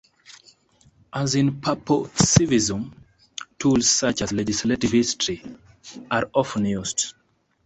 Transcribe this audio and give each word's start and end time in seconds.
As 1.13 1.35
in 1.35 1.61
purposivism, 1.61 2.91
tools 3.59 3.87
such 3.87 4.23
as 4.23 4.33
legislative 4.33 4.91
history 4.93 5.43
are 6.09 6.27
often 6.33 6.65
used. 6.65 7.13